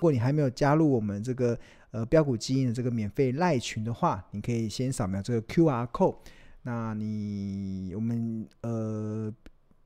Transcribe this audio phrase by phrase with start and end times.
[0.00, 1.58] 如果你还没有加入我们这个
[1.90, 6.16] 呃标股基因的这个免费赖群的话，你可以先扫描这个 QR code。
[6.62, 9.30] 那你我们呃。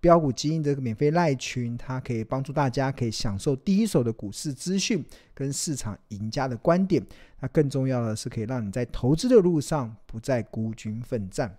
[0.00, 5.02] 标股基因这个免费赖群，它可以帮助大家可以享受第一手的股市资讯
[5.32, 7.02] 跟市场赢家的观点。
[7.40, 11.56] 那更重要的是，可以让你在投资的路上不再孤军奋战。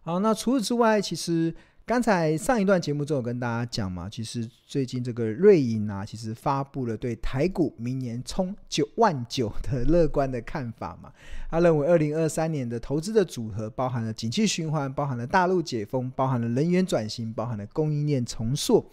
[0.00, 1.54] 好，那除此之外，其实。
[1.88, 11.10] 刚才上一段节目中有跟大家讲嘛，其实最近这个瑞银啊，其实发布了对台股明年冲九万九的乐观的看法嘛。
[11.50, 18.84] 他认为二零二三年的投资的组合包含了景气循环，包含了大陆解封，包含了能源转型，包含了供应链重塑。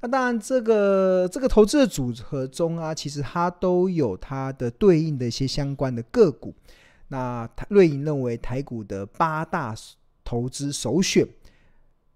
[0.00, 6.52] 那当然，这个这个投资的组合中啊，其实它都有它的对应的一些相关的个股。
[7.06, 9.72] 那瑞银认为台股的八大
[10.24, 11.24] 投资首选。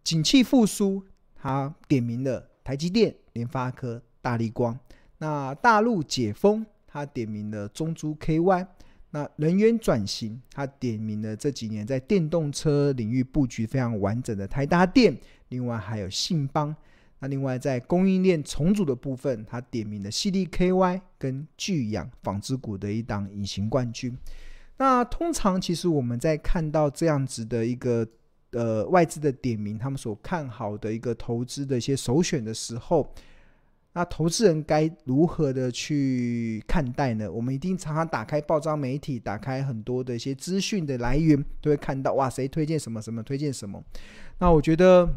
[0.05, 1.03] 景气复苏，
[1.35, 4.79] 他点名了台积电、联发科、大立光。
[5.17, 8.67] 那大陆解封，他点名了中珠 KY。
[9.13, 15.17] 那能源转型，他点名了这几年在电动车领域布局非常完整的台达电，
[15.49, 16.77] 另外还有信邦。
[17.21, 24.15] 那另外在供应链重组的部分，他点名了 CDKY 跟聚氧纺织股的一档隐形冠军。
[24.77, 28.07] 那通常其实我们在看到这样子的一个。
[28.55, 33.13] 呃，外资的点名，他们所看好的一个投资的一些首选的时候，
[33.93, 37.31] 那投资人该如何的去看待呢？
[37.31, 43.83] 我们一定常常打开报章媒体，打开很多的一些资讯的来源，都会看到哇，谁推荐什么什么，推荐什么。
[44.39, 45.09] 那我觉得，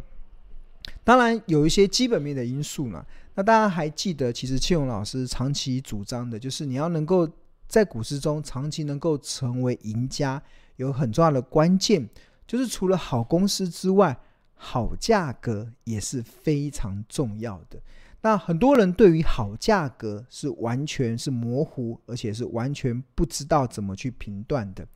[1.04, 3.06] 当然有一些基本面的因素呢。
[3.36, 7.30] 那大家还记得，其实庆荣老师长期主张的就是，你要能够
[7.68, 10.42] 在股市中长期能够成为赢家，
[10.78, 12.10] 有很重要的关键。
[12.48, 14.18] 就是除了好公司之外，
[14.56, 17.80] 好价格也是非常重要的。
[18.22, 24.88] 那很多人对于好价格是完全是模糊，而且是完全不知道怎么去评断的。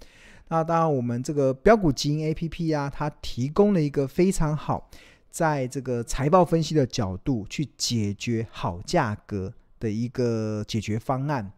[0.47, 4.89] 那当然，我们这个标股基因 APP 啊，它提供了一个非常好，
[5.29, 11.51] 在这个财报分析的角度去解决好价格的一个解决方案。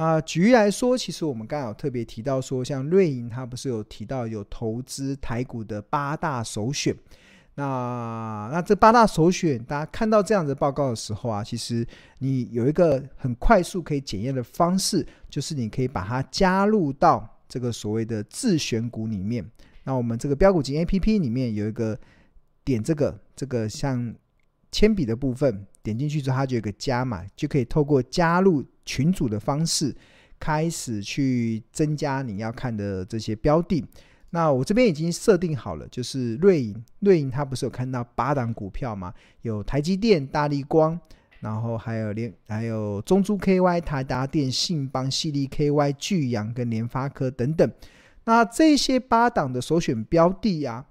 [0.00, 6.96] 啊，举例来说，其实我们刚刚有特别提到说，像瑞银，它不是有提到有投资台股的八大首选。
[7.56, 19.44] 那那这八大首选，大家看到这样的报告的时候啊，其实你有一个很快速可以检验的方式，就是你可以把它加入到这个所谓的自选股里面。
[19.84, 21.98] 那我们这个标股基因 APP 里面有一个
[22.64, 24.14] 点这个这个像
[24.72, 28.64] 铅笔的部分，点进去之后它就有个加码，就可以透过加入。
[28.84, 29.94] 群组的方式
[30.38, 33.84] 开始去增加你要看的这些标的。
[34.30, 39.12] 那我这边已经设定好了，就是瑞银，瑞银它不是有看到八档股票吗？
[39.42, 40.98] 有台积电、大立光，
[41.40, 47.70] 然后还有联，还有中珠 KY、台达电、信邦、矽力 KY、巨阳跟联发科等等。
[48.24, 50.86] 那这些八档的首选标的呀、啊，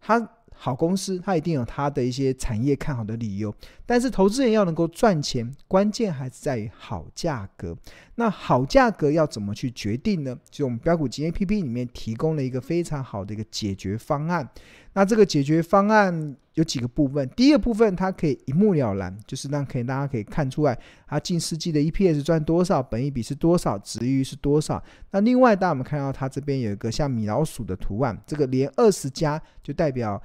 [0.00, 0.30] 它。
[0.58, 7.76] 好公司，它一定有它的一些产业看好的理由，但是投资人要能够赚钱，关键还是在于好价格。
[8.16, 10.36] 那好价格要怎么去决定呢？
[10.50, 14.48] 就我们标股基因 APP 里面提供了一个非常好的一个解决方案。
[14.94, 24.82] 那这个解决方案有几个部分，第一个部分它可以一目了然，就是让可以大家可以看出来，它近世纪的 EPS 赚多少，本益比是多少，值域是多少。
[25.10, 30.22] 那另外，大家我们看到它这边有一个像米老鼠的图案，这个连二十家就代表。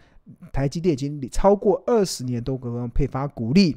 [0.54, 3.76] 台积电已经超过二十年都给我们配发股利，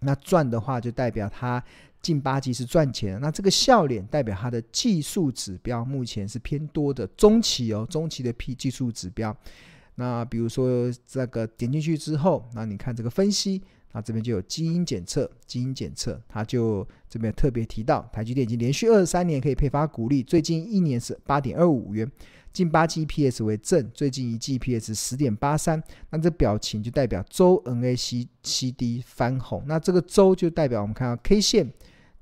[0.00, 1.62] 那赚的话就代表它
[2.02, 3.20] 近八季是赚钱。
[3.20, 9.36] 那这个笑脸代表它的技术指标目前是偏多的中期哦，中期的 P 技术指标。
[9.94, 13.60] 那比如说这个点进去之后，那你看这个分析，
[13.92, 22.08] 那这边就有基因检测，基因检测它就这边特别提到，台积电已经连续二十三年可以配发股利，最近一年是八点二五元。
[22.58, 31.72] 近八 G PS 为正，最近一 G PS 十点八三，那这表情就代表周 NACCD 翻红，那这个周就代表我们看到 K 线，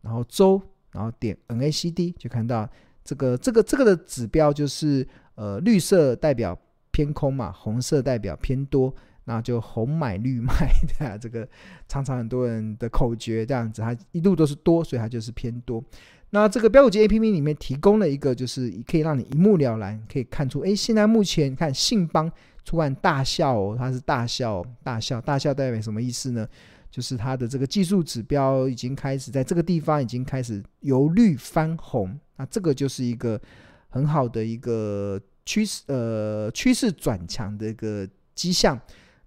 [0.03, 0.61] 然后周，
[0.93, 2.69] 然后点 NACD 就看到
[3.03, 6.59] 这个这个这个的指标就是呃绿色代表
[6.91, 8.94] 偏空嘛，红色代表偏多，
[9.28, 11.46] 那就红买绿卖对啊，这个
[11.88, 15.84] 常常很多人的口诀这样子，它一路都是多，所以它就是偏多。
[16.31, 22.31] 那这个标股基因 APP 里面提供了一个，就是可以让你一目了然，可以看出，哎，现在目前看信邦
[22.64, 26.46] 突然大笑哦，它是大笑，大笑，大笑代表什么意思呢？
[26.90, 33.40] 就是它的这个技术指标已经开始在这个地方已经开始由绿翻红，那这个就是一个
[33.88, 38.81] 很好的一个趋势，呃，趋势转强的一个迹象。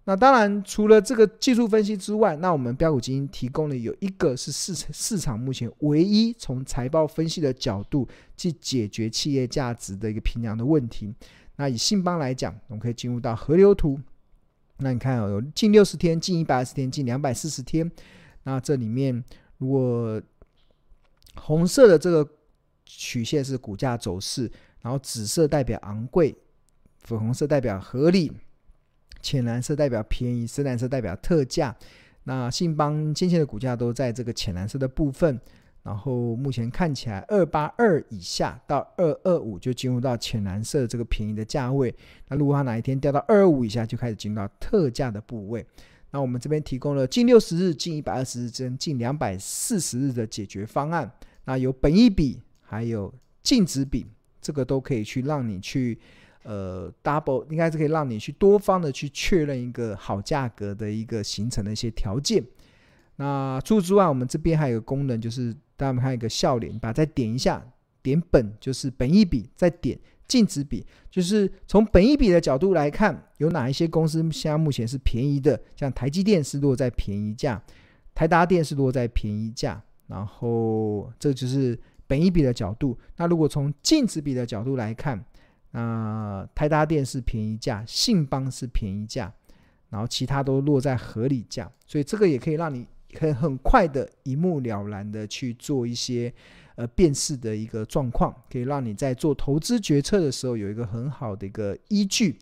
[0.06, 11.14] 那当然，除了这个技术分析之外，那我们标股基金提供的有一个是市市场目前唯一从财报分析的角度去解决企业价值的一个评量的问题。
[11.58, 14.00] 那以信邦来讲，我们可以进入到河流图。
[14.78, 17.92] 那你看哦，有近六十天、近一百二十天、近两百四十天。
[18.44, 19.24] 那这里面，
[19.58, 20.20] 如果
[21.36, 22.28] 红色的这个
[22.86, 24.50] 曲线是股价走势，
[24.82, 26.36] 然后紫色代表昂贵，
[27.02, 28.32] 粉红色代表合理。
[29.22, 31.76] 浅蓝色代表便宜，深蓝色代表特价。
[32.24, 35.40] 那信邦先前的股价都在这个浅蓝色的部分，
[35.84, 41.94] 然后目前看起来二八二以下到二二五就进入到浅蓝色这个便宜的价位。
[42.28, 45.66] 那如果它哪一天掉到二二五以下，就开始进入到特价的部位。
[46.12, 51.12] 那我们这边提供了近六十日、近一百二十日跟近两百四十日的解决方案。
[51.46, 53.12] 那有本益比，还有
[53.42, 54.06] 净值比，
[54.40, 55.98] 这个都可以去让你去。
[56.44, 62.44] 呃，double 应该是可以让你去多方的去确认一个好价格的一个形成的一些条件。
[63.18, 67.62] 那除此之外，我们这边还有个功能，就是大家们看一个笑脸，把再点一下，
[68.02, 77.62] 点本就是本一笔，再点净值比，就是从本一比的角度来看，有哪一些公司现在目前是便宜的，像台积电是落在便宜价，
[78.16, 81.78] 台达电是落在便宜价，然后这就是
[82.08, 82.98] 本一比的角度。
[83.18, 85.22] 那如果从净值比的角度来看，
[85.72, 89.32] 那台达电是便宜价，信邦是便宜价，
[89.90, 92.88] 然后其他都落在合理价，所以这个也可以让你
[93.20, 96.34] 很很快的一目了然的去做一些
[96.76, 102.38] 呃辨识的一个状况，可以让你在做投资决策的时候有一个很好的一个依据。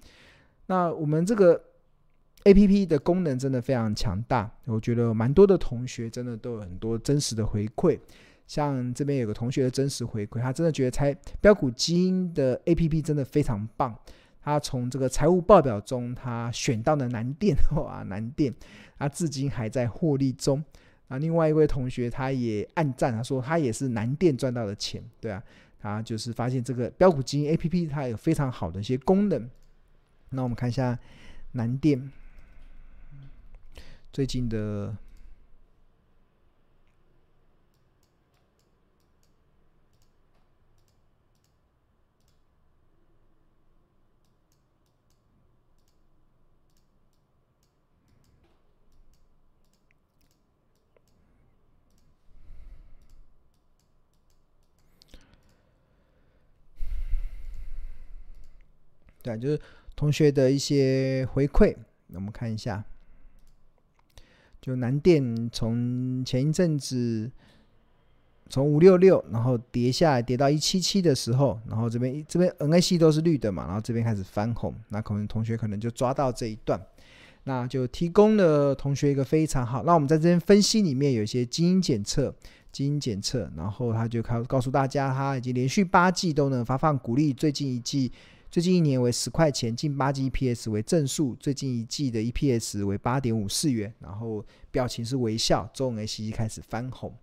[0.68, 1.62] 那我们这个
[2.44, 8.00] APP 的功能真的非常强大，我觉得蛮多的同学真的都有很多真实的回馈。
[8.48, 13.94] 像这边有个同学的真实回馈，他真的觉得财标股基因的 APP 真的非常棒。
[14.42, 18.54] 他从这个财务报表中，他选到了南电，哇， 南电，
[18.98, 20.64] 他至今还在获利中。
[21.10, 25.44] 啊，另外一位同学他也暗赞，他说他也是南电赚到的钱，对啊，
[25.80, 29.50] 他就是发现这个标股基因 APP 它有非常好的一些功能。
[30.30, 30.98] 那我们看一下
[31.52, 32.10] 南电
[34.14, 34.96] 最近的。
[59.28, 59.60] 对，就是
[59.96, 61.76] 同学的一些回馈，
[62.14, 62.84] 我们看一下。
[64.60, 67.32] 就南电从前一阵子
[68.50, 76.82] 从五六六，然后跌下来，跌到一七七的时候，然后这边这边 NIC 都是绿的嘛，然后这边开始翻红，那可能同学可能就抓到这一段，
[77.44, 79.84] 那就提供了同学一个非常好。
[79.84, 82.34] 那我们在这边分析里面有一些基因检测，
[82.72, 88.12] 基因检测，然后他就告告诉大家，他已经连续八季都能发放鼓励，最近一季。
[88.50, 97.14] 最近一年为十块钱，近八季 EPS 为正数，最近一季的 EPS 为八点五四元，然后表情是微笑，中 ACE 开始翻红。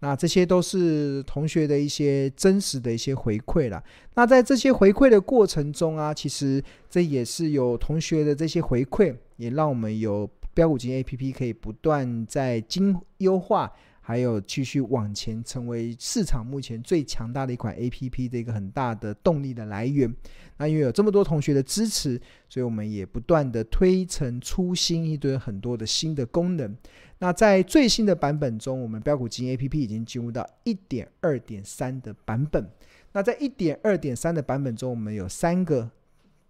[0.00, 3.82] 那这些都是同学的一些真实的一些回馈啦。
[4.14, 13.72] 那在这些回馈的过程中啊，其实这也是有同学的这些回馈，也让我们有标股金 APP 可以不断在精优化。
[14.06, 20.14] 还有继续往前，成为市场目前最强大的一款 APP 的一个很大的动力的来源。
[20.58, 26.76] 那因为有这么多同学的支持，所以我们也不断的推陈出新，一堆很多的新的功能。
[27.18, 32.68] 那在最新的版本中，我们标股基金 APP 已经进入到一点二点三的版本。
[33.12, 35.90] 那在一点二点三的版本中，我们有三个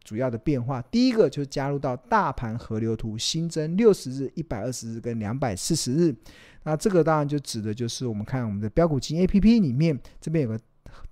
[0.03, 0.83] 主要的变化。
[0.83, 6.13] 第一个就是加入到大盘河流图，新增六十日、一百二十日跟两百四十日。
[6.65, 10.59] 那这个当然就指的就是我们看我们的标股基金 APP 里面，这边有个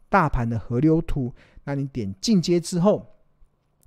[0.08, 1.32] 大盘的河流图。
[1.64, 3.06] 那你点进阶之后，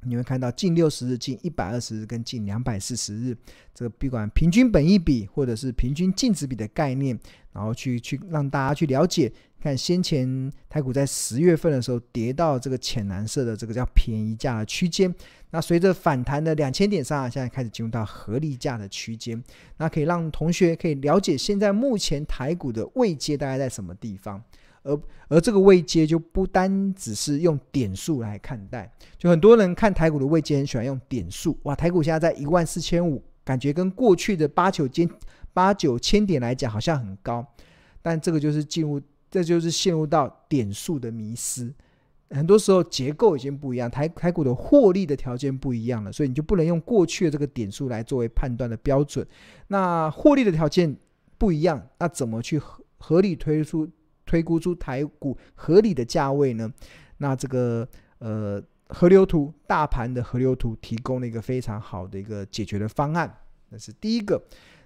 [0.03, 3.35] 你会看到近六十日、近一百二十日跟近两百四十日，
[3.73, 7.19] 这个不管平均本益比或者是平均净值比的概念，
[7.51, 9.31] 然后去去让大家去了解。
[9.65, 15.11] 看先前台股在十月份的时候跌到这个浅蓝色的这个叫便宜价的区间，
[15.49, 19.43] 那随着反弹的两千点上，现在开始进入到合理价的区间，
[19.77, 24.39] 那可以让同学可以了解现在目前台股的位阶大概在什么地方，
[24.83, 24.95] 而
[25.29, 35.09] 而这个位阶就不单只是用点数来看待，就很多人看台股的位阶很喜欢用点数，哇，台股现在在一万四千五，感觉跟过去的八九千
[35.53, 37.43] 八九千点来讲好像很高，
[38.03, 39.01] 但这个就是进入。
[39.35, 41.73] 这就是陷入到点数的迷思，
[42.29, 49.27] 很多时候结构已经不一样，台台股的获利的条件不一样了，所以你就不能用过去的这个点数来作为判断的标准。
[49.67, 50.95] 那获利的条件
[51.37, 53.85] 不一样，那怎么去合合理推出
[54.25, 56.71] 推估出台股合理的价位呢？
[57.17, 57.85] 那这个
[58.19, 63.29] 呃河流图大盘的河流图提供了一个非常好的一个解决的方案，
[63.67, 64.41] 那是第一个。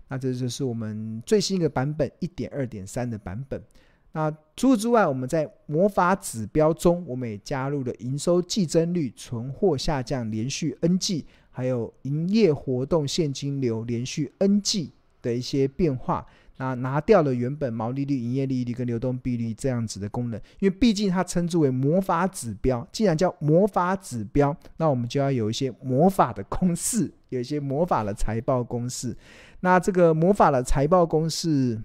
[0.08, 3.63] 那这就是我们最新一个版本一点二点三的版本。
[4.11, 16.25] 那除此之外，我们在魔法指标中，我们也加入了营收季增率、存货下降连续 N 季，还有营业活动现金流连续 N 季的一些变化。
[16.57, 22.85] 那拿掉了原本毛利率、营业利率跟流动比率这样子的功能，因为毕竟它称之为魔法指标。
[22.91, 29.15] 既然叫魔法指标，那我们就要有一些魔法的公式，有一些魔法的财报公式。
[29.59, 31.79] 那这个魔法的财报公式。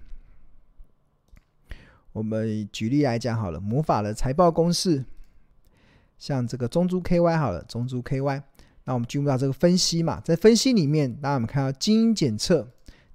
[2.15, 5.03] 我们举例来讲好了，魔法的财报公式，
[6.17, 8.41] 像这个中珠 KY 好了，中珠 KY，
[8.85, 12.65] 那我们进入到这个分析嘛，在分析里面，当我们看到基因检测，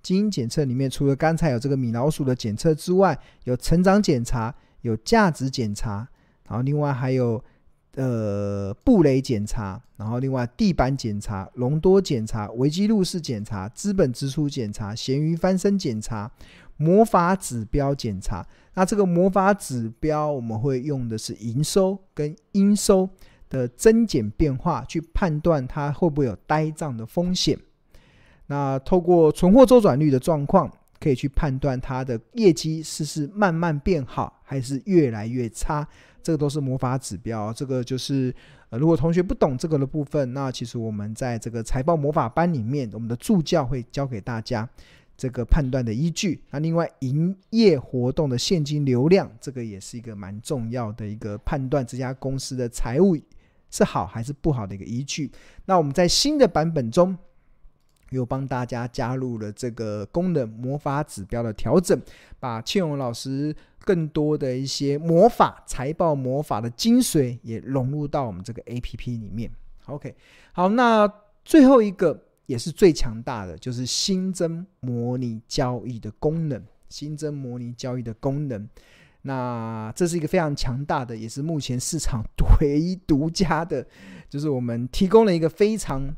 [0.03, 6.07] 基因检测里面除了刚才有这个米老鼠的检测之外，有成长检查，有价值检查，
[6.47, 7.43] 然后另外还有
[7.95, 16.31] 呃布雷检查，然后另外地板检查、隆多检查、维基入市检查、资本支出检查、咸鱼翻身检查。
[16.81, 23.07] 魔法指标检查，那这个魔法指标我们会用的是营收跟应收
[23.51, 27.59] 的增减变化，去判断它会不会有呆账的风险。
[28.47, 35.87] 那透过存货周转率的状况，可以去判断它的业绩是是慢慢变好，还是越来越差。
[36.23, 37.53] 这个都是魔法指标。
[37.53, 38.35] 这个就是
[38.71, 44.67] 呃，如果同学不懂这个的部分，那其实我们在这个财报魔法班里面，我们的助教会教给大家。
[45.21, 53.15] 这个判断的依据，那另外营业活动的现金流量，这个也是一个蛮重要的一个判断这家公司的财务
[53.69, 55.31] 是好还是不好的一个依据。
[55.67, 57.15] 那我们在新的版本中，
[58.09, 62.01] 又帮大家加入了这个功能魔法指标的调整，
[62.39, 69.51] 把庆荣老师更多的一些魔法财报魔法的精髓也融入到我们这个 APP 里面。
[69.85, 70.17] OK，
[70.53, 71.07] 好，那
[71.45, 72.25] 最后一个。
[72.51, 76.61] 也是最强大的，就是新增模拟交易的功能。
[76.89, 78.69] 新增模拟交易的功能，
[79.23, 82.25] 那这是一个非常强大的，也是目前市场
[82.61, 83.87] 唯一独家的，
[84.29, 86.13] 就是我们提供了一个非常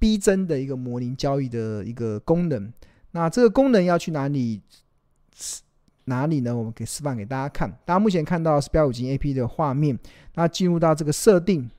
[0.00, 2.72] 逼真的一个模拟交易的一个功能。
[3.12, 4.60] 那这个功能要去哪里？
[6.06, 6.56] 哪里呢？
[6.56, 7.70] 我们可以示范给大家看。
[7.84, 9.96] 大家目前看到是标股金 A P 的画面，
[10.34, 11.70] 那进入到这个设定。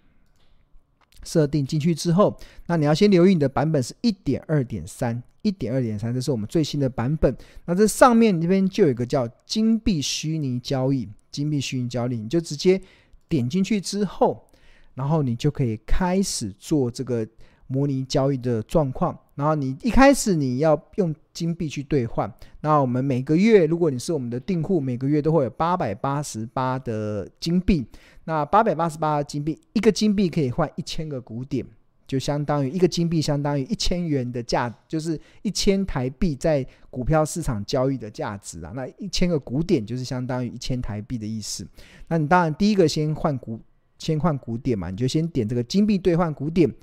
[1.27, 7.35] 设定进去之后，那你要先留意你的版本是一点二点三，一点二点三，这是我们最新的版本。
[7.65, 12.81] 那这上面这边就有一个叫金币虚拟交易，金币虚拟交易，你就直接
[13.27, 14.47] 点进去之后，
[14.93, 17.27] 然后你就可以开始做这个
[17.67, 19.17] 模拟交易的状况。
[19.35, 22.31] 然后你一开始你要用金币去兑换，
[22.61, 27.85] 那我们每个月如果你是我们的订户，每个月都会有八百八十八的金币。
[28.23, 31.63] 那八百八十八金币，一个金币可以换一千个古典，
[32.07, 38.73] 就相当于一个金币相当于一千元的价，就是一千台币在股票市场交易的价值啊。
[38.75, 41.65] 那一千个古点就是相当于一千台币的意思。
[42.07, 43.59] 那你当然第一个先换股，
[43.99, 46.73] 先换股点嘛，你就先点这个金币兑换股点。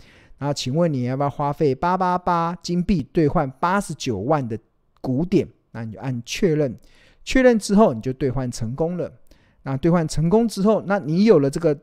[0.44, 4.58] 那请问你要不要花费八八八金币兑换八十九万的
[5.00, 5.48] 股点？
[5.72, 6.78] 那你就按确认，
[7.24, 9.10] 确认之后你就兑换成功了。
[9.62, 11.74] 那兑换成功之后，那你有了这个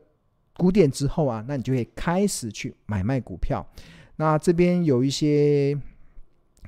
[0.56, 3.66] 股点之后啊，那你就可以开始去买卖股票。
[4.14, 5.76] 那这边有一些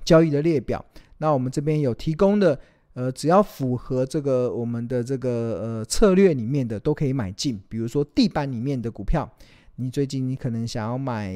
[0.05, 0.85] 交易的列表，
[1.19, 2.59] 那我们这边有提供的，
[2.95, 5.31] 呃，只要符合这个我们的这个
[5.63, 7.63] 呃策略里面的，都可以买进。
[7.69, 9.33] 比如说地板里面的股票，
[9.77, 11.35] 你最近你可能想要买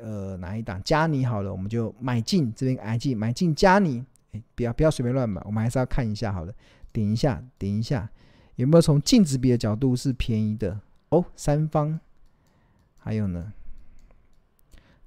[0.00, 6.52] 呃哪一档加尼好了，我们就买进这边 i 进买进加尼，哎，不要不要随便乱买，我们还是要看一下好了，
[6.92, 8.10] 点一下点一下。
[8.56, 10.78] 有没有从净值比的角度是便宜的
[11.08, 11.24] 哦？
[11.34, 11.98] 三方，
[12.98, 13.52] 还有呢？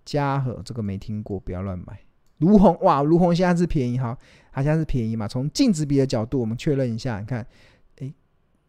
[0.04, 2.00] 嘉禾这个没听过，不要乱买。
[2.40, 4.18] 卢红哇，卢红现在是便宜哈，
[4.52, 5.28] 它现在是便宜嘛？
[5.28, 7.46] 从净值比的角度，我们确认一下，你看，
[8.00, 8.14] 哎，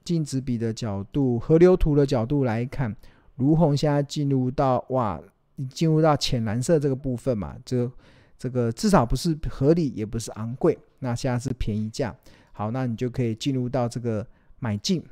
[0.05, 2.95] 净值比的角度，河流图的角度来看，
[3.37, 5.21] 如虹现在进入到哇，
[5.55, 7.57] 你进入到浅蓝色这个部分嘛？
[7.64, 7.90] 这
[8.38, 12.14] 这个至少不是合理，也不是昂贵，那现在是便宜价。
[12.52, 14.26] 好，那你就可以进入到这个。
[14.59, 15.05] 买进，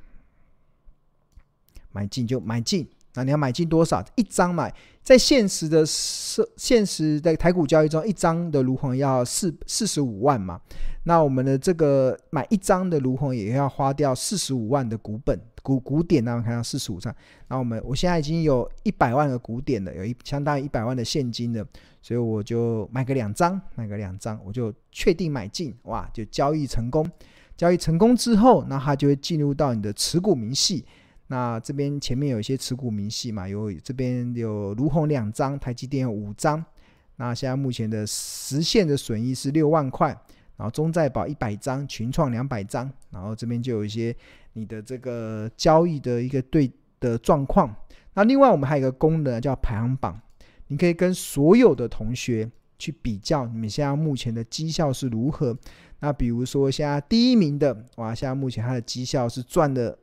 [1.93, 2.89] 买进就买进。
[3.13, 4.03] 那你要买进多少？
[4.15, 10.59] 一张买，在现实的设现实的台股交易中，一张的卢红要四四十五万嘛。
[11.05, 17.11] 那我们的这个买一张的卢红也要花掉四十五万的股本股古典，那我看到四十五张。
[17.49, 21.67] 然后我们我现在已经有一百万个古典了，有一相当于一百万的现金了，
[22.03, 27.11] 所以我就买个两张，买个两张，我就确定买进，哇，就交易成功。
[27.57, 30.85] 交易成功之后，那它就会进入到你的持股明细。
[31.29, 36.63] 那这边前面有一些持股明细嘛，有这边有儒鸿两张，台积电有五张。
[37.17, 40.15] 那现在目前的实现的损益是六万块，
[40.57, 44.15] 然后中在保一百张，群创两百张，然后这边就有一些
[44.53, 46.71] 你的这个交易的一个对
[47.01, 47.75] 的状况。
[48.15, 50.21] 那另外我们还有一个功能叫排行榜，
[50.69, 55.57] 你可以跟所有的同学去比较你们现在目前的绩效是如何。
[56.01, 59.99] 那比如说现在第一名的，哇，现在目前他的绩效是赚了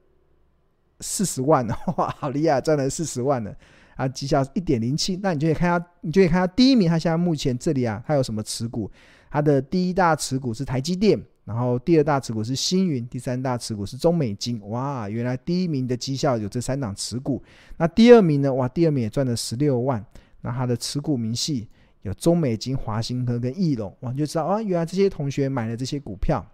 [0.99, 1.65] 四十万，
[1.95, 3.55] 哇，好厉害，赚了四十万了。
[3.95, 8.89] 啊，绩效一点零七，那你就可以看下，你就可以看下第一名，他现在目前这里啊，他有什么持股？
[9.31, 14.61] 他的第一大持股是台积电，然后第二大持股是星云，第三大持股是中美金。
[14.69, 17.41] 哇，原来第一名的绩效有这三档持股。
[17.77, 18.53] 那第二名呢？
[18.53, 20.05] 哇，第二名也赚了十六万。
[20.41, 21.67] 那他的持股明细
[22.01, 26.45] 有中美金、华兴科跟翼龙，哇，就知道啊，原来这些同学买了这些股票。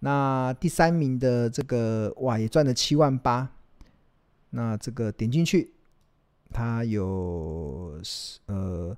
[0.00, 3.48] 那第三名的这个哇，也赚了七万八。
[4.50, 5.70] 那这个点进去。
[6.52, 8.00] 它有
[8.46, 8.96] 呃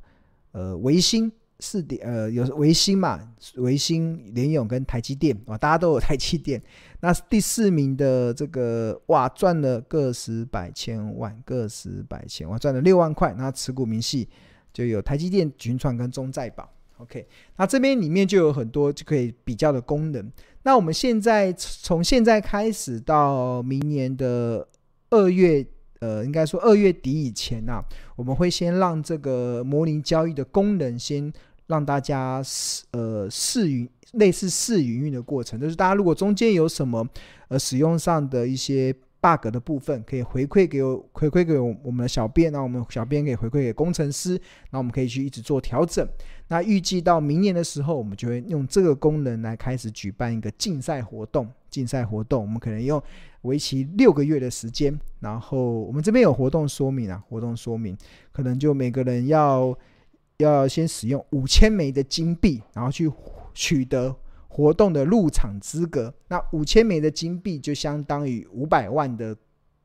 [0.53, 3.21] 呃维星四点呃有维星嘛，
[3.57, 6.63] 维星联咏跟台积电啊，大家都有台积电。
[7.01, 14.29] 那第四名的这个哇赚了个十百千万个十百千万赚了六万块，那持股明细
[14.73, 16.69] 就有台积电、群创跟中在保。
[16.99, 20.33] OK，那这边里面就有很多就可以比较的功能。
[20.63, 24.69] 那我们现在从现在开始到明年的
[25.11, 25.67] 二月。
[26.01, 27.85] 呃，应该说二月底以前呐、啊，
[28.17, 31.33] 我们会先让这个模拟交易的功能先
[31.67, 37.07] 让大家试呃试运类似试营运的过程，就是大家如果中间有什么
[37.49, 46.07] 呃使用上的一些 bug 的部分，可以回馈给我回馈给我们的小编，那我们小编可以回馈给工程师，那我们可以去一直做调整。
[46.49, 51.49] 那预计到明年的时候，我们就会用这个功能来开始举办一个竞赛活动。
[51.77, 53.03] 竞赛活动，我们可能用
[53.43, 57.95] 为期六个月的时间，然后我们这边有活动说明啊，活动说明
[58.33, 59.79] 可能就每个人要
[60.39, 63.13] 要先使用五千枚的金币，然后去
[63.53, 64.17] 取得
[64.49, 66.15] 活动的入场资格。
[66.29, 69.37] 那五千枚的金币就相当于五百万的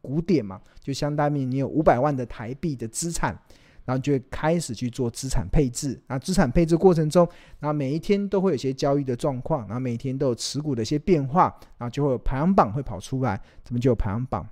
[0.02, 3.38] 古典嘛，就相当于你有五百万的台币的资产。
[3.86, 6.00] 然后就会开始去做资产配置。
[6.08, 7.28] 那资产配置过程中，
[7.60, 14.48] 然后每一天都会有些交易的状况，然后每天都有持股的一些变化，然后就会有排行榜会跑出来，怎么就有排行榜？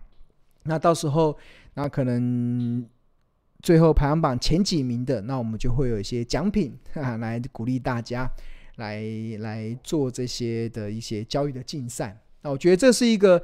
[0.63, 1.37] 那到时候，
[1.73, 2.85] 那可能
[3.61, 8.29] 最后排行榜前几名的，那我们就会有一些奖品哈哈来鼓励大家
[8.77, 9.03] 来
[9.39, 12.17] 来做这些的一些交易的竞赛。
[12.41, 13.41] 那我觉得这是一个。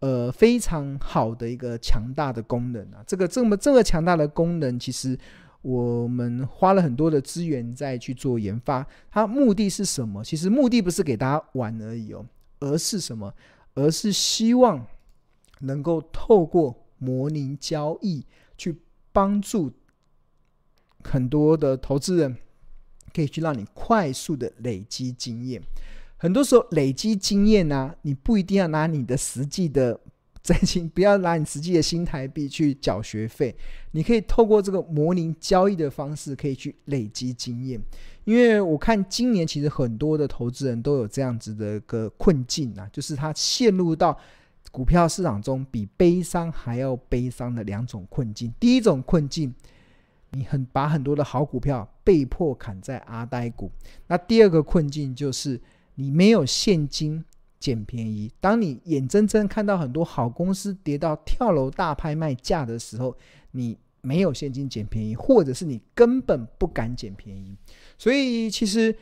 [0.00, 3.02] 呃，非常好的一个强大的功能啊！
[3.06, 5.18] 这个这么这么强大的功能，其实
[5.62, 8.86] 我们花了很多的资源在去做研发。
[9.10, 10.22] 它目的是什么？
[10.22, 12.26] 其实目的不是给大家玩而已哦，
[12.60, 13.32] 而是什么？
[13.74, 14.86] 而是希望
[15.60, 18.26] 能够透过模拟交易
[18.58, 18.76] 去
[19.10, 19.72] 帮助
[21.02, 22.36] 很多的投资人，
[23.14, 25.62] 可以去让你快速的累积经验。
[26.24, 30.00] 很多时候累积经验呢、啊，你不一定要拿你的实际的
[30.42, 33.54] 真金，不要拿你实际的新台币去缴学费，
[33.90, 37.78] 你可以透过这个模拟交易的方式，可以去累积经验。
[38.24, 44.18] 因为我看今年其实很多的投资人都有这样子的一个困境啊，就是他陷入到
[44.70, 48.50] 股票市场中比悲伤还要悲伤的两种困境。
[48.58, 49.54] 第一种困境，
[50.30, 53.68] 你很把很多的好股票被迫砍在阿呆股；
[54.06, 55.60] 那第二个困境就是。
[55.96, 57.24] 你没有现金
[57.60, 63.16] 捡便宜，当你眼睁睁看到很多好公司跌到跳楼大拍卖价的时候，
[63.52, 67.56] 你没有现金捡便宜，或者是你根本不敢捡便宜。
[67.96, 68.94] 所以其实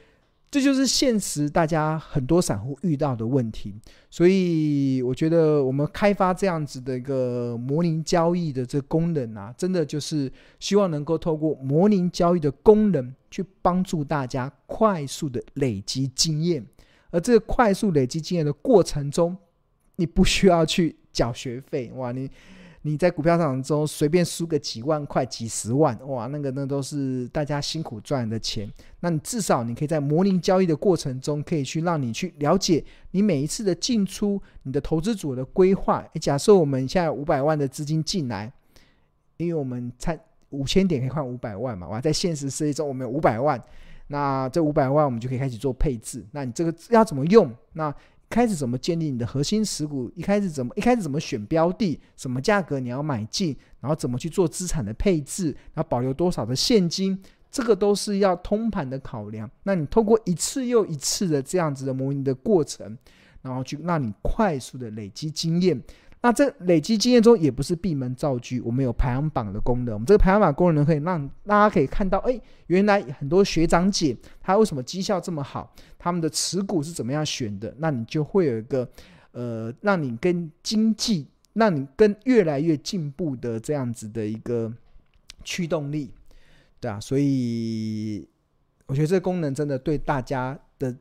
[0.49, 3.75] 这就是现实，大家很多散户遇到的问题。
[4.11, 16.65] 所以我觉得我们开发这样子的一个模拟交易的这功能啊，真的就是希望能够透过模拟交易的功能，去帮助大家快速的累积经验。
[17.13, 19.37] 而这个快速累积经验的过程中，
[19.95, 22.11] 你不需要去缴学费哇！
[22.11, 22.29] 你
[22.85, 28.69] 你在股票市场中随便输个几万块、几十万哇，那个那都是大家辛苦赚的钱。
[28.99, 36.05] 那你至少你可以在模拟交易的过程中，可以去让你去了解你每一次的进出、你的投资组的规划。
[36.21, 38.53] 假设我们现在五百万的资金进来，
[39.37, 43.63] 因为我们才五千点可以换五百万嘛，哇，在现实世界中我们有五百万。
[44.13, 46.23] 那这五百万我们就可以开始做配置。
[46.33, 47.51] 那你这个要怎么用？
[47.73, 47.93] 那
[48.29, 57.19] 开始怎么建立你的核心持股，一开始怎么一开始怎么选标的，什么价格你要买进，然后怎么去做资产的配置，然后保留多少的现金，
[57.51, 59.51] 这个都是要通盘的考量。
[59.63, 62.97] 那你透过一次又一次的这样子的模拟的过程，
[63.41, 65.83] 然后去让你快速的累积经验。
[66.25, 69.95] 那这累积经验中也不是闭门造车，我们有排行榜的功能。
[69.95, 77.75] 我们这个排行榜功能可以让大家可以看到，哎，原来很多学长姐他为什么绩效这么好，他们的持股是怎么样选的？
[77.79, 78.89] 那你就会有一个，
[79.33, 84.73] 呃，让你跟经济，让你跟越来越进步的这样子的一个
[85.43, 86.15] 驱动力，
[86.79, 87.01] 对啊。
[87.01, 88.25] 所以
[88.87, 90.95] 我觉得这个功能真的对大家的。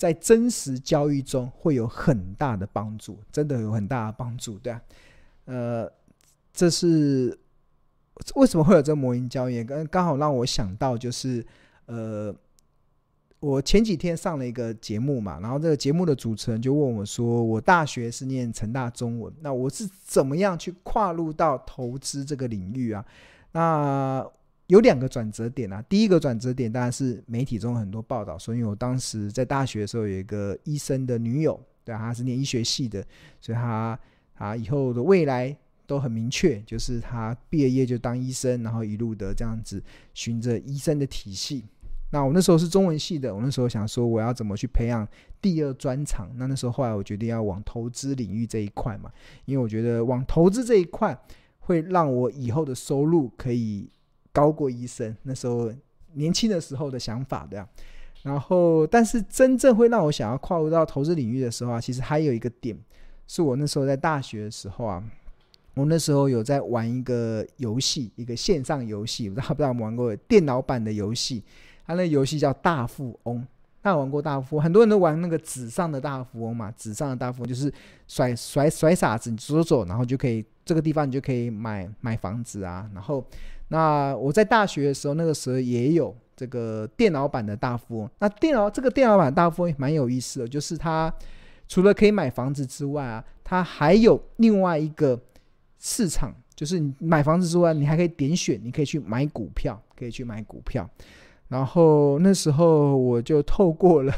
[0.00, 4.80] 在真实交易中会有很大的帮助，真的有很大的帮助，对啊，
[5.44, 5.92] 呃，
[6.54, 7.38] 这是
[8.34, 9.62] 为什么会有这模拟交易？
[9.62, 11.44] 刚刚好让我想到，就是
[11.84, 12.34] 呃，
[13.40, 23.04] 我前几天上了一个节目嘛，然后这个节目的主持人就问我说：“我大学是念成大中文，那我是怎么样去跨入到投资这个领域啊？”
[23.52, 24.26] 那
[24.70, 33.04] 有两个转折点啊，第一个转折点当然是媒体中很多报道，所以我当时在大学的时候有一个医生的女友，对，她是念医学系的，
[33.40, 33.98] 所以她
[34.36, 35.54] 啊以后的未来
[35.88, 39.82] 都很明确，就是她毕了业就当医生，然后一路的这样子
[40.14, 41.64] 循着医生的体系。
[42.12, 45.04] 那我那时候是中文系的，我那时候想说我要怎么去培养
[45.42, 49.10] 第二专长，那那时候后来我决定要往投资领域这一块嘛，
[49.46, 51.20] 因为我觉得往投资这一块
[51.58, 53.90] 会让我以后的收入可以。
[54.32, 55.72] 高过医生，那时候
[56.14, 57.68] 年轻的时候的想法这样，
[58.22, 62.76] 然后但是真正会让我想要跨入到投资领域的时候啊，其实还有一个点，
[63.26, 65.02] 是我那时候在大学的时候啊，
[65.74, 71.42] 我那时候有在玩一个游戏，一个线上游戏，不知道不知道有没有玩过电脑版的游戏，
[71.86, 73.46] 它那游戏叫大富翁。
[73.82, 77.72] 那玩过大富翁，很多人都玩那个纸上的大富翁嘛，纸上的大富翁就是
[78.06, 83.24] 甩甩甩骰子，你走走，然后就可以这个地方你就可以买买房子啊，然后。
[83.72, 88.10] 那我在大学的时候，那个时候也有这个电脑版的大富翁。
[88.18, 91.12] 那电脑这个电脑版大富翁蛮有意思的，就是它
[91.68, 95.16] 除了可以买房子之外啊，它还有另外一个
[95.78, 100.90] 市场，就是你买房子之外，你还可以点选，你可以去买股票，可以去买股票。
[101.46, 104.12] 然后那时候我就透过了，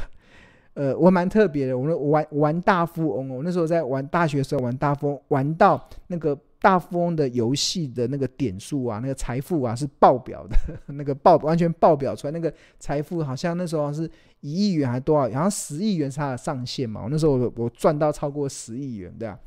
[0.73, 6.37] 呃，我蛮特别的，我们玩玩大富翁哦，我那时候在玩大学的时候玩大富翁，玩到那个。
[6.63, 10.55] 大富翁的游戏的那个点数啊，那个财富啊是爆表的，
[10.95, 14.09] 那个爆完全爆表出来，那个财富好像那时候是
[14.39, 17.01] 一亿元还多少，好像十亿元是它的上限嘛。
[17.03, 19.37] 我那时候我赚到超过十亿元，对吧？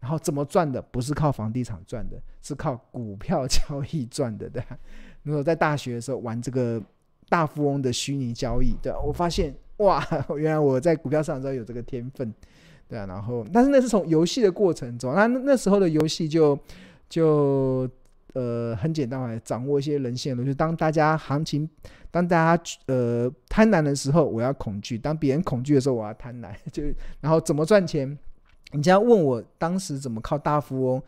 [0.00, 0.80] 然后怎么赚的？
[0.80, 4.78] 不是靠房地产赚的，是靠股票交易赚的，对吧？
[5.24, 6.82] 那时候在大学的时候玩这个
[7.28, 8.98] 大富翁的虚拟交易，对吧？
[8.98, 10.04] 我发现哇，
[10.36, 12.32] 原来我在股票市场中有这个天分。
[12.88, 16.58] 对啊，然后，但是那是从游戏的过程中，那那时候的游戏就
[17.08, 17.88] 就
[18.34, 20.54] 呃很简单嘛，掌握一些人性的东西。
[20.54, 21.66] 当大家行情，
[22.10, 26.52] 当大家呃贪婪的时候，我要恐惧；当别人恐惧的时候，我要贪婪。
[26.70, 26.82] 就
[27.20, 28.18] 然后怎么赚钱？
[28.72, 31.02] 你只要问我当时怎么靠大富翁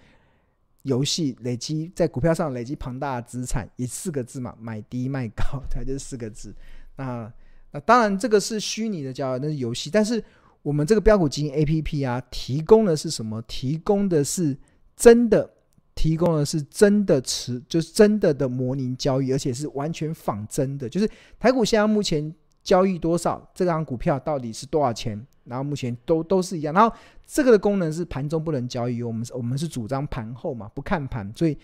[0.84, 6.54] 游戏累积在股票上累积庞大的资产，以四个字嘛，买低卖高，它就是四个字。
[6.96, 7.30] 那
[7.74, 10.24] 那当然这个是虚拟的交易，那是游戏，但是。
[10.64, 13.42] 我们这个标股基金 APP 啊，提供的是什么？
[13.42, 14.56] 提供的是
[14.96, 15.50] 真的，
[15.94, 20.88] 提供的是真的持，就是真的的模拟交易，而且是完全仿真的。
[20.88, 21.06] 就是
[21.38, 25.22] 台股现在目前交易多少，这张股票到底是多少钱？
[25.44, 26.72] 然后目前都都是一样。
[26.72, 26.90] 然后
[27.26, 31.58] 这个的功能是盘中不能交易，我们我们是主张盘后嘛，不看盘，所以。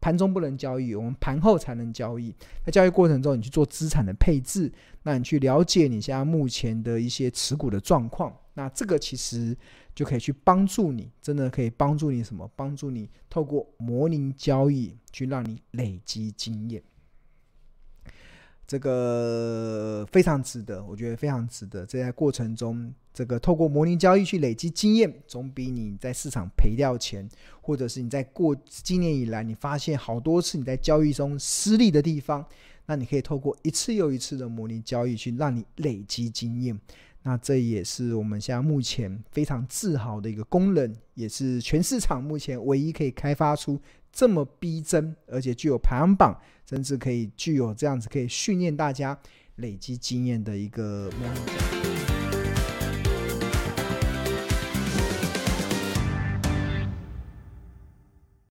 [0.00, 2.34] 盘中不能交易，我们盘后才能交易。
[2.64, 9.56] 在交易过程中，你去做资产的配置，那你去了解你现在目前的一些持股的状况，那这个其实
[9.94, 12.50] 就可以去帮助你，真的可以帮助你什么？
[12.56, 16.82] 帮助你透过模拟交易去让你累积经验。
[18.70, 21.84] 这个非常值得，我觉得非常值得。
[21.84, 27.28] 这在过程中，这个透过模拟交易去累积经验，总比你在市场赔掉钱，
[27.60, 32.46] 或者是你在过今年以来你发现好多次你在交易中失利的地方，
[32.86, 36.78] 那你可以透过一次又一次的模拟交易去让你累积经验。
[37.24, 43.80] 那这也是我们现在目前非常自豪的一个功能，也是全市场目前唯一可以开发出
[44.12, 49.18] 这么逼真，而且具有排行榜，甚至可以具有这样子可以训练大家
[49.56, 51.89] 累积经验的一个模拟。